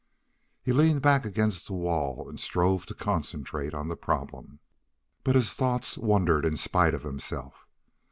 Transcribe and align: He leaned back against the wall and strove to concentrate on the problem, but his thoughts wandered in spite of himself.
He 0.63 0.73
leaned 0.73 1.03
back 1.03 1.25
against 1.25 1.67
the 1.67 1.73
wall 1.73 2.27
and 2.27 2.39
strove 2.39 2.87
to 2.87 2.95
concentrate 2.95 3.75
on 3.75 3.87
the 3.87 3.95
problem, 3.95 4.57
but 5.23 5.35
his 5.35 5.53
thoughts 5.53 5.95
wandered 5.95 6.43
in 6.43 6.57
spite 6.57 6.95
of 6.95 7.03
himself. 7.03 7.67